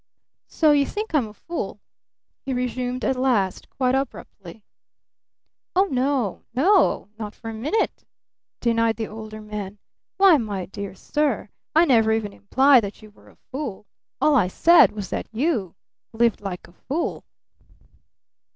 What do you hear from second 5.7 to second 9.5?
"Oh, no no! Not for a minute!" denied the Older